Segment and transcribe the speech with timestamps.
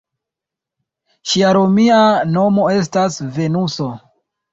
[1.31, 1.99] Ŝia romia
[2.37, 3.91] nomo estas Venuso.